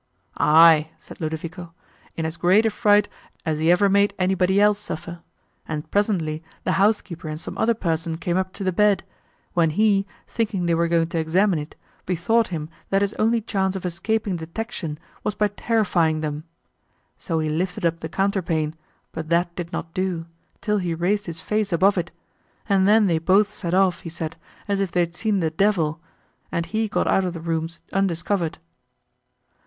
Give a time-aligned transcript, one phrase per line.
[0.39, 1.75] "Aye," said Ludovico,
[2.17, 3.07] "in as great a fright
[3.45, 5.19] as he ever made anybody else suffer;
[5.67, 9.03] and presently the housekeeper and some other person came up to the bed,
[9.53, 11.75] when he, thinking they were going to examine it,
[12.07, 16.45] bethought him, that his only chance of escaping detection, was by terrifying them;
[17.19, 18.73] so he lifted up the counterpane,
[19.11, 20.25] but that did not do,
[20.61, 22.09] till he raised his face above it,
[22.67, 24.35] and then they both set off, he said,
[24.67, 26.01] as if they had seen the devil,
[26.51, 28.57] and he got out of the rooms undiscovered."